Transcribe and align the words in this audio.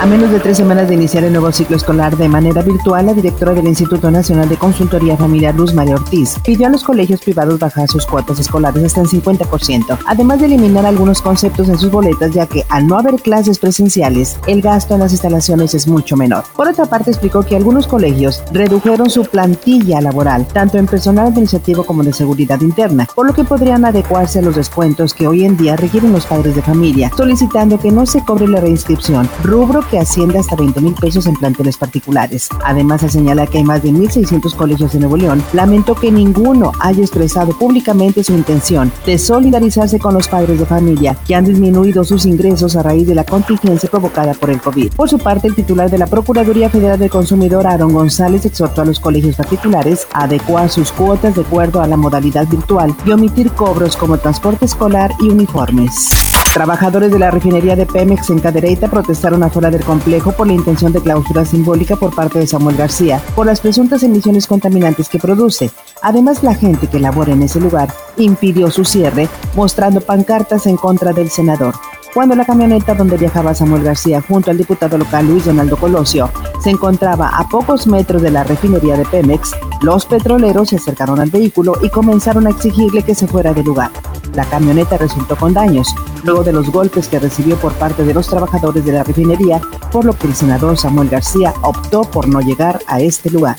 A 0.00 0.06
menos 0.06 0.30
de 0.30 0.38
tres 0.38 0.56
semanas 0.56 0.88
de 0.88 0.94
iniciar 0.94 1.24
el 1.24 1.32
nuevo 1.32 1.50
ciclo 1.50 1.74
escolar 1.76 2.16
de 2.16 2.28
manera 2.28 2.62
virtual, 2.62 3.06
la 3.06 3.14
directora 3.14 3.52
del 3.52 3.66
Instituto 3.66 4.12
Nacional 4.12 4.48
de 4.48 4.56
Consultoría 4.56 5.16
Familiar, 5.16 5.56
Luz 5.56 5.74
María 5.74 5.96
Ortiz, 5.96 6.36
pidió 6.44 6.68
a 6.68 6.70
los 6.70 6.84
colegios 6.84 7.20
privados 7.20 7.58
bajar 7.58 7.88
sus 7.88 8.06
cuotas 8.06 8.38
escolares 8.38 8.84
hasta 8.84 9.00
el 9.00 9.08
50%, 9.08 9.98
además 10.06 10.38
de 10.38 10.46
eliminar 10.46 10.86
algunos 10.86 11.20
conceptos 11.20 11.68
en 11.68 11.76
sus 11.78 11.90
boletas, 11.90 12.30
ya 12.30 12.46
que 12.46 12.64
al 12.68 12.86
no 12.86 12.96
haber 12.96 13.16
clases 13.16 13.58
presenciales, 13.58 14.38
el 14.46 14.62
gasto 14.62 14.94
en 14.94 15.00
las 15.00 15.10
instalaciones 15.10 15.74
es 15.74 15.88
mucho 15.88 16.16
menor. 16.16 16.44
Por 16.54 16.68
otra 16.68 16.86
parte, 16.86 17.10
explicó 17.10 17.42
que 17.42 17.56
algunos 17.56 17.88
colegios 17.88 18.44
redujeron 18.52 19.10
su 19.10 19.24
plantilla 19.24 20.00
laboral, 20.00 20.46
tanto 20.46 20.78
en 20.78 20.86
personal 20.86 21.26
administrativo 21.26 21.84
como 21.84 22.04
de 22.04 22.12
seguridad 22.12 22.60
interna, 22.60 23.08
por 23.16 23.26
lo 23.26 23.34
que 23.34 23.42
podrían 23.42 23.84
adecuarse 23.84 24.38
a 24.38 24.42
los 24.42 24.54
descuentos 24.54 25.12
que 25.12 25.26
hoy 25.26 25.44
en 25.44 25.56
día 25.56 25.74
requieren 25.74 26.12
los 26.12 26.24
padres 26.24 26.54
de 26.54 26.62
familia, 26.62 27.10
solicitando 27.16 27.80
que 27.80 27.90
no 27.90 28.06
se 28.06 28.24
cobre 28.24 28.46
la 28.46 28.60
reinscripción, 28.60 29.28
rubro 29.42 29.87
que 29.90 29.98
asciende 29.98 30.38
hasta 30.38 30.56
20 30.56 30.80
mil 30.80 30.94
pesos 30.94 31.26
en 31.26 31.34
planteles 31.34 31.76
particulares. 31.76 32.48
Además, 32.64 33.00
se 33.00 33.08
señala 33.08 33.46
que 33.46 33.58
hay 33.58 33.64
más 33.64 33.82
de 33.82 33.90
1.600 33.90 34.54
colegios 34.54 34.92
de 34.92 35.00
Nuevo 35.00 35.16
León. 35.16 35.42
Lamentó 35.52 35.94
que 35.94 36.12
ninguno 36.12 36.72
haya 36.80 37.00
expresado 37.00 37.56
públicamente 37.58 38.24
su 38.24 38.34
intención 38.34 38.92
de 39.06 39.18
solidarizarse 39.18 39.98
con 39.98 40.14
los 40.14 40.28
padres 40.28 40.58
de 40.58 40.66
familia 40.66 41.16
que 41.26 41.34
han 41.34 41.44
disminuido 41.44 42.04
sus 42.04 42.26
ingresos 42.26 42.76
a 42.76 42.82
raíz 42.82 43.06
de 43.06 43.14
la 43.14 43.24
contingencia 43.24 43.88
provocada 43.90 44.34
por 44.34 44.50
el 44.50 44.60
COVID. 44.60 44.94
Por 44.94 45.08
su 45.08 45.18
parte, 45.18 45.48
el 45.48 45.54
titular 45.54 45.90
de 45.90 45.98
la 45.98 46.06
Procuraduría 46.06 46.70
Federal 46.70 46.98
del 46.98 47.10
Consumidor, 47.10 47.66
Aaron 47.66 47.92
González, 47.92 48.44
exhortó 48.46 48.82
a 48.82 48.84
los 48.84 49.00
colegios 49.00 49.36
particulares 49.36 50.06
a 50.12 50.24
adecuar 50.24 50.70
sus 50.70 50.92
cuotas 50.92 51.34
de 51.34 51.42
acuerdo 51.42 51.80
a 51.80 51.86
la 51.86 51.96
modalidad 51.96 52.46
virtual 52.46 52.94
y 53.04 53.12
omitir 53.12 53.50
cobros 53.52 53.96
como 53.96 54.18
transporte 54.18 54.64
escolar 54.64 55.12
y 55.20 55.28
uniformes. 55.28 56.08
Trabajadores 56.54 57.12
de 57.12 57.18
la 57.18 57.30
refinería 57.30 57.76
de 57.76 57.86
Pemex 57.86 58.30
en 58.30 58.40
Cadereyta 58.40 58.88
protestaron 58.88 59.42
afuera 59.42 59.70
del 59.70 59.84
complejo 59.84 60.32
por 60.32 60.46
la 60.46 60.54
intención 60.54 60.92
de 60.92 61.00
clausura 61.00 61.44
simbólica 61.44 61.94
por 61.94 62.14
parte 62.14 62.38
de 62.38 62.46
Samuel 62.46 62.76
García 62.76 63.20
por 63.36 63.46
las 63.46 63.60
presuntas 63.60 64.02
emisiones 64.02 64.46
contaminantes 64.46 65.08
que 65.08 65.18
produce. 65.18 65.70
Además, 66.02 66.42
la 66.42 66.54
gente 66.54 66.88
que 66.88 66.98
labora 66.98 67.32
en 67.32 67.42
ese 67.42 67.60
lugar 67.60 67.92
impidió 68.16 68.70
su 68.70 68.84
cierre, 68.84 69.28
mostrando 69.54 70.00
pancartas 70.00 70.66
en 70.66 70.76
contra 70.76 71.12
del 71.12 71.30
senador. 71.30 71.74
Cuando 72.14 72.34
la 72.34 72.46
camioneta 72.46 72.94
donde 72.94 73.18
viajaba 73.18 73.54
Samuel 73.54 73.84
García 73.84 74.22
junto 74.26 74.50
al 74.50 74.58
diputado 74.58 74.96
local 74.96 75.26
Luis 75.26 75.44
Donaldo 75.44 75.76
Colosio 75.76 76.30
se 76.64 76.70
encontraba 76.70 77.28
a 77.28 77.46
pocos 77.48 77.86
metros 77.86 78.22
de 78.22 78.30
la 78.30 78.42
refinería 78.42 78.96
de 78.96 79.04
Pemex, 79.04 79.54
los 79.82 80.06
petroleros 80.06 80.70
se 80.70 80.76
acercaron 80.76 81.20
al 81.20 81.30
vehículo 81.30 81.74
y 81.82 81.90
comenzaron 81.90 82.46
a 82.46 82.50
exigirle 82.50 83.02
que 83.02 83.14
se 83.14 83.28
fuera 83.28 83.52
del 83.52 83.66
lugar. 83.66 83.92
La 84.34 84.44
camioneta 84.44 84.96
resultó 84.96 85.36
con 85.36 85.54
daños, 85.54 85.94
luego 86.24 86.44
de 86.44 86.52
los 86.52 86.70
golpes 86.70 87.08
que 87.08 87.18
recibió 87.18 87.56
por 87.56 87.72
parte 87.74 88.04
de 88.04 88.14
los 88.14 88.28
trabajadores 88.28 88.84
de 88.84 88.92
la 88.92 89.04
refinería, 89.04 89.60
por 89.90 90.04
lo 90.04 90.16
que 90.16 90.26
el 90.26 90.34
senador 90.34 90.76
Samuel 90.78 91.08
García 91.08 91.54
optó 91.62 92.02
por 92.02 92.28
no 92.28 92.40
llegar 92.40 92.80
a 92.86 93.00
este 93.00 93.30
lugar. 93.30 93.56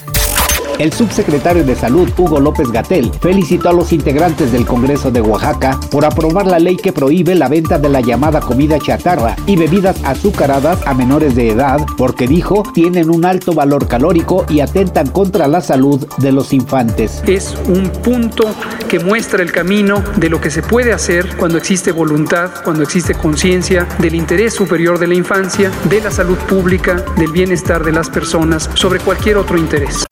El 0.80 0.94
subsecretario 0.94 1.66
de 1.66 1.76
Salud, 1.76 2.10
Hugo 2.18 2.40
López 2.40 2.72
Gatel, 2.72 3.12
felicitó 3.20 3.68
a 3.68 3.74
los 3.74 3.92
integrantes 3.92 4.54
del 4.54 4.66
Congreso 4.66 5.12
de 5.12 5.20
Oaxaca 5.20 5.78
por 5.92 6.06
aprobar 6.06 6.48
la 6.48 6.58
ley 6.58 6.78
que 6.78 6.94
prohíbe 6.94 7.36
la 7.36 7.50
venta 7.50 7.78
de 7.78 7.90
la 7.90 8.00
llamada 8.00 8.40
comida 8.40 8.80
chatarra 8.80 9.36
y 9.46 9.58
bebidas 9.58 10.02
azucaradas 10.06 10.80
a 10.88 10.94
menores 10.94 11.36
de 11.36 11.50
edad, 11.50 11.86
porque 11.98 12.30
dijo 12.30 12.64
tienen 12.74 13.10
un 13.10 13.26
alto 13.26 13.52
valor 13.52 13.90
calórico 13.90 14.46
y 14.48 14.62
atentan 14.62 15.08
contra 15.08 15.50
la 15.50 15.60
salud 15.60 16.08
de 16.20 16.32
los 16.32 16.54
infantes. 16.54 17.24
Es 17.28 17.58
un 17.68 17.90
punto 17.90 18.46
que 18.88 19.00
muestra 19.00 19.44
el 19.44 19.52
camino 19.52 20.02
de 20.16 20.30
lo 20.30 20.40
que 20.40 20.50
se 20.50 20.62
puede 20.64 20.94
hacer 20.94 21.36
cuando 21.36 21.58
existe 21.58 21.92
voluntad, 21.92 22.52
cuando 22.64 22.84
existe 22.84 23.16
conciencia 23.16 23.86
del 24.00 24.16
interés 24.16 24.54
superior 24.54 24.98
de 24.98 25.08
la 25.08 25.16
infancia, 25.16 25.72
de 25.90 26.00
la 26.00 26.10
salud 26.10 26.38
pública, 26.38 27.04
del 27.18 27.34
bienestar 27.34 27.84
de 27.84 27.92
las 27.92 28.10
personas, 28.10 28.70
sobre 28.76 29.02
cualquier 29.02 29.36
otro 29.36 29.58
interés. 29.58 30.06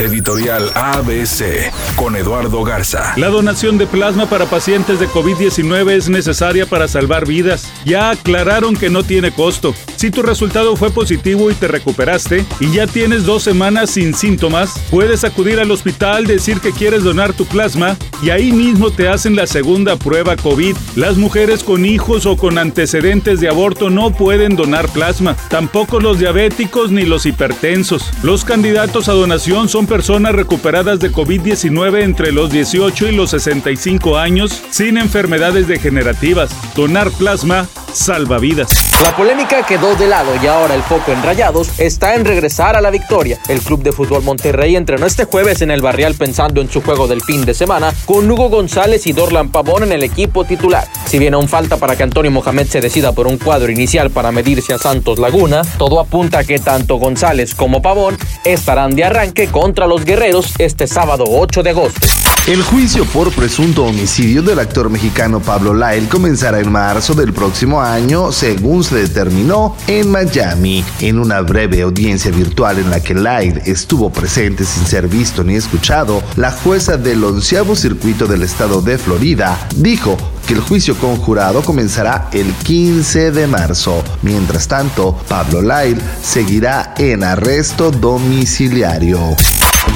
Editorial 0.00 0.70
ABC 0.74 1.70
con 1.94 2.16
Eduardo 2.16 2.64
Garza. 2.64 3.12
La 3.18 3.28
donación 3.28 3.76
de 3.76 3.86
plasma 3.86 4.30
para 4.30 4.46
pacientes 4.46 4.98
de 4.98 5.06
COVID-19 5.06 5.90
es 5.90 6.08
necesaria 6.08 6.64
para 6.64 6.88
salvar 6.88 7.26
vidas. 7.26 7.70
Ya 7.84 8.08
aclararon 8.08 8.76
que 8.76 8.88
no 8.88 9.02
tiene 9.02 9.30
costo. 9.30 9.74
Si 9.96 10.10
tu 10.10 10.22
resultado 10.22 10.74
fue 10.76 10.90
positivo 10.90 11.50
y 11.50 11.54
te 11.54 11.68
recuperaste 11.68 12.46
y 12.60 12.72
ya 12.72 12.86
tienes 12.86 13.26
dos 13.26 13.42
semanas 13.42 13.90
sin 13.90 14.14
síntomas, 14.14 14.80
puedes 14.90 15.22
acudir 15.24 15.60
al 15.60 15.70
hospital, 15.70 16.26
decir 16.26 16.60
que 16.60 16.72
quieres 16.72 17.04
donar 17.04 17.34
tu 17.34 17.44
plasma 17.44 17.98
y 18.22 18.30
ahí 18.30 18.52
mismo 18.52 18.90
te 18.90 19.08
hacen 19.08 19.36
la 19.36 19.46
segunda 19.46 19.96
prueba 19.96 20.36
COVID. 20.36 20.76
Las 20.96 21.18
mujeres 21.18 21.62
con 21.62 21.84
hijos 21.84 22.24
o 22.24 22.38
con 22.38 22.56
antecedentes 22.56 23.40
de 23.40 23.48
aborto 23.48 23.90
no 23.90 24.12
pueden 24.12 24.56
donar 24.56 24.88
plasma, 24.88 25.36
tampoco 25.50 26.00
los 26.00 26.18
diabéticos 26.18 26.90
ni 26.90 27.04
los 27.04 27.26
hipertensos. 27.26 28.10
Los 28.22 28.46
candidatos 28.46 29.10
a 29.10 29.12
donación 29.12 29.68
son 29.68 29.86
personas 29.90 30.36
recuperadas 30.36 31.00
de 31.00 31.10
COVID-19 31.10 32.04
entre 32.04 32.30
los 32.30 32.48
18 32.52 33.08
y 33.08 33.16
los 33.16 33.30
65 33.30 34.18
años 34.18 34.62
sin 34.70 34.98
enfermedades 34.98 35.66
degenerativas. 35.66 36.54
Donar 36.76 37.10
plasma 37.10 37.66
salva 37.92 38.38
vidas. 38.38 38.70
La 39.02 39.16
polémica 39.16 39.64
quedó 39.64 39.94
de 39.96 40.06
lado 40.06 40.30
y 40.42 40.46
ahora 40.46 40.74
el 40.74 40.82
foco 40.82 41.12
en 41.12 41.22
Rayados 41.22 41.78
está 41.78 42.14
en 42.14 42.24
regresar 42.24 42.76
a 42.76 42.80
la 42.80 42.90
victoria. 42.90 43.38
El 43.48 43.60
Club 43.60 43.82
de 43.82 43.92
Fútbol 43.92 44.22
Monterrey 44.22 44.76
entrenó 44.76 45.06
este 45.06 45.24
jueves 45.24 45.62
en 45.62 45.70
el 45.70 45.80
Barrial 45.80 46.14
pensando 46.14 46.60
en 46.60 46.70
su 46.70 46.82
juego 46.82 47.08
del 47.08 47.22
fin 47.22 47.44
de 47.44 47.54
semana 47.54 47.92
con 48.06 48.30
Hugo 48.30 48.48
González 48.48 49.06
y 49.06 49.12
Dorlan 49.12 49.50
Pavón 49.50 49.84
en 49.84 49.92
el 49.92 50.02
equipo 50.02 50.44
titular. 50.44 50.86
Si 51.06 51.18
bien 51.18 51.34
aún 51.34 51.48
falta 51.48 51.76
para 51.76 51.96
que 51.96 52.02
Antonio 52.02 52.30
Mohamed 52.30 52.66
se 52.66 52.80
decida 52.80 53.12
por 53.12 53.26
un 53.26 53.38
cuadro 53.38 53.70
inicial 53.72 54.10
para 54.10 54.32
medirse 54.32 54.72
a 54.72 54.78
Santos 54.78 55.18
Laguna, 55.18 55.62
todo 55.78 56.00
apunta 56.00 56.40
a 56.40 56.44
que 56.44 56.58
tanto 56.58 56.96
González 56.96 57.54
como 57.54 57.82
Pavón 57.82 58.16
estarán 58.44 58.94
de 58.94 59.04
arranque 59.04 59.48
contra 59.48 59.86
los 59.86 60.04
guerreros 60.04 60.54
este 60.58 60.86
sábado 60.86 61.24
8 61.28 61.62
de 61.62 61.70
agosto. 61.70 62.06
El 62.46 62.62
juicio 62.62 63.04
por 63.04 63.30
presunto 63.32 63.84
homicidio 63.84 64.42
del 64.42 64.58
actor 64.58 64.88
mexicano 64.88 65.40
Pablo 65.40 65.74
Lyle 65.74 66.08
comenzará 66.08 66.58
en 66.58 66.72
marzo 66.72 67.14
del 67.14 67.34
próximo 67.34 67.82
año, 67.82 68.32
según 68.32 68.82
se 68.82 68.96
determinó 68.96 69.76
en 69.86 70.10
Miami. 70.10 70.82
En 71.00 71.18
una 71.18 71.42
breve 71.42 71.82
audiencia 71.82 72.30
virtual 72.30 72.78
en 72.78 72.90
la 72.90 73.00
que 73.00 73.14
Lyle 73.14 73.62
estuvo 73.66 74.10
presente 74.10 74.64
sin 74.64 74.86
ser 74.86 75.06
visto 75.06 75.44
ni 75.44 75.54
escuchado, 75.54 76.22
la 76.36 76.50
jueza 76.50 76.96
del 76.96 77.22
onceavo 77.22 77.76
circuito 77.76 78.26
del 78.26 78.42
estado 78.42 78.80
de 78.80 78.96
Florida 78.96 79.68
dijo 79.76 80.16
que 80.46 80.54
el 80.54 80.60
juicio 80.60 80.96
conjurado 80.96 81.62
comenzará 81.62 82.30
el 82.32 82.52
15 82.54 83.32
de 83.32 83.46
marzo. 83.46 84.02
Mientras 84.22 84.66
tanto, 84.66 85.16
Pablo 85.28 85.60
Lyle 85.60 86.00
seguirá 86.22 86.94
en 86.96 87.22
arresto 87.22 87.90
domiciliario. 87.90 89.36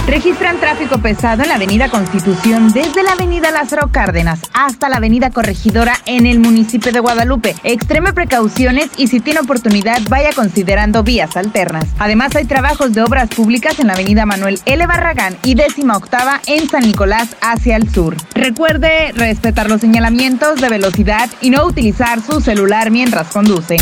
Registran 0.07 0.61
tráfico 0.61 0.99
pesado 0.99 1.43
en 1.43 1.49
la 1.49 1.55
avenida 1.55 1.89
Constitución 1.89 2.71
desde 2.75 3.03
la 3.03 3.13
avenida 3.13 3.51
Lázaro 3.51 3.89
Cárdenas 3.91 4.41
hasta 4.53 4.91
la 4.91 4.99
avenida 4.99 5.31
Corregidora 5.31 5.95
en 6.05 6.27
el 6.27 6.41
municipio 6.41 6.93
de 6.93 7.01
Guadalupe. 7.01 7.57
Extreme 7.65 8.13
precauciones 8.13 8.91
y 8.99 9.07
si 9.07 9.21
tiene 9.21 9.41
oportunidad 9.41 10.01
vaya 10.11 10.31
considerando 10.35 11.03
vías 11.03 11.39
alternas. 11.39 11.87
Además 11.99 12.37
hay 12.37 12.45
trabajos 12.45 12.93
de 12.93 13.03
obras 13.03 13.31
públicas 13.31 13.81
en 13.81 13.87
la 13.87 13.95
avenida 13.95 14.27
Manuel 14.27 14.61
L. 14.67 14.87
Barragán 14.87 15.39
y 15.43 15.55
décima 15.55 15.97
octava 15.97 16.41
en 16.47 16.69
San 16.69 16.83
Nicolás 16.83 17.35
hacia 17.41 17.77
el 17.77 17.91
sur. 17.91 18.15
Recuerde 18.35 19.11
respetar 19.13 19.71
los 19.71 19.81
señalamientos 19.81 20.61
de 20.61 20.69
velocidad 20.69 21.31
y 21.41 21.49
no 21.49 21.65
utilizar 21.65 22.21
su 22.21 22.43
celular 22.43 22.91
mientras 22.91 23.29
conduce. 23.29 23.79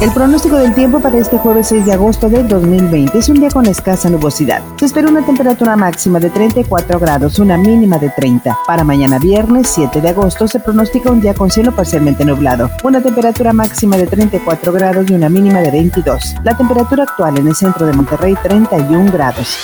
El 0.00 0.12
pronóstico 0.12 0.56
del 0.56 0.74
tiempo 0.74 1.00
para 1.00 1.18
este 1.18 1.38
jueves 1.38 1.66
6 1.68 1.84
de 1.84 1.92
agosto 1.92 2.28
del 2.28 2.46
2020 2.46 3.18
es 3.18 3.28
un 3.28 3.40
día 3.40 3.48
con 3.48 3.66
escasa 3.66 4.08
nubosidad. 4.08 4.62
Se 4.78 4.84
espera 4.86 5.08
una 5.08 5.22
temperatura 5.58 5.90
máxima 5.90 6.20
de 6.20 6.30
34 6.30 7.00
grados, 7.00 7.40
una 7.40 7.58
mínima 7.58 7.98
de 7.98 8.10
30. 8.10 8.56
Para 8.64 8.84
mañana 8.84 9.18
viernes 9.18 9.68
7 9.74 10.00
de 10.00 10.10
agosto 10.10 10.46
se 10.46 10.60
pronostica 10.60 11.10
un 11.10 11.20
día 11.20 11.34
con 11.34 11.50
cielo 11.50 11.74
parcialmente 11.74 12.24
nublado, 12.24 12.70
una 12.84 13.02
temperatura 13.02 13.52
máxima 13.52 13.96
de 13.96 14.06
34 14.06 14.72
grados 14.72 15.10
y 15.10 15.14
una 15.14 15.28
mínima 15.28 15.58
de 15.58 15.72
22. 15.72 16.36
La 16.44 16.56
temperatura 16.56 17.02
actual 17.02 17.38
en 17.38 17.48
el 17.48 17.56
centro 17.56 17.86
de 17.86 17.92
Monterrey 17.92 18.36
31 18.40 19.10
grados. 19.10 19.58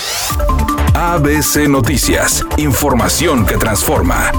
ABC 0.95 1.69
Noticias, 1.69 2.45
información 2.57 3.47
que 3.47 3.57
transforma. 3.57 4.33